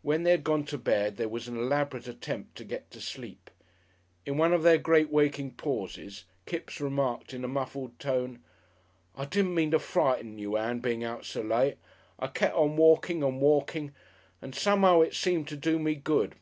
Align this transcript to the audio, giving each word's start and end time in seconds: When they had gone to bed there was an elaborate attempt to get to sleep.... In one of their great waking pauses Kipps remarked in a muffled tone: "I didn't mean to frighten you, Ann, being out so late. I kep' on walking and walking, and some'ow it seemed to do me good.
When 0.00 0.22
they 0.22 0.30
had 0.30 0.42
gone 0.42 0.64
to 0.64 0.78
bed 0.78 1.18
there 1.18 1.28
was 1.28 1.46
an 1.46 1.58
elaborate 1.58 2.08
attempt 2.08 2.56
to 2.56 2.64
get 2.64 2.90
to 2.92 2.98
sleep.... 2.98 3.50
In 4.24 4.38
one 4.38 4.54
of 4.54 4.62
their 4.62 4.78
great 4.78 5.10
waking 5.10 5.50
pauses 5.52 6.24
Kipps 6.46 6.80
remarked 6.80 7.34
in 7.34 7.44
a 7.44 7.46
muffled 7.46 7.98
tone: 7.98 8.42
"I 9.14 9.26
didn't 9.26 9.54
mean 9.54 9.72
to 9.72 9.78
frighten 9.78 10.38
you, 10.38 10.56
Ann, 10.56 10.78
being 10.80 11.04
out 11.04 11.26
so 11.26 11.42
late. 11.42 11.76
I 12.18 12.28
kep' 12.28 12.54
on 12.54 12.76
walking 12.76 13.22
and 13.22 13.38
walking, 13.38 13.92
and 14.40 14.54
some'ow 14.54 15.02
it 15.02 15.14
seemed 15.14 15.46
to 15.48 15.58
do 15.58 15.78
me 15.78 15.94
good. 15.94 16.36